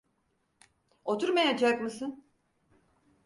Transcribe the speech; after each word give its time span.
Oturmayacak 1.05 1.81
mısın? 1.81 2.25